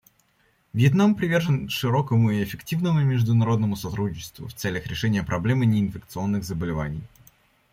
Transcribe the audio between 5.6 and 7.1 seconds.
неинфекционных заболеваний.